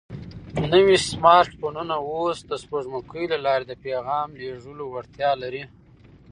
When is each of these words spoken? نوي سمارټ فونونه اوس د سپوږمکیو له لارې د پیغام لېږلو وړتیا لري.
نوي 0.71 0.95
سمارټ 1.09 1.49
فونونه 1.59 1.95
اوس 2.09 2.37
د 2.49 2.51
سپوږمکیو 2.63 3.31
له 3.33 3.37
لارې 3.45 3.65
د 3.67 3.73
پیغام 3.85 4.27
لېږلو 4.39 4.85
وړتیا 4.93 5.31
لري. 5.41 5.63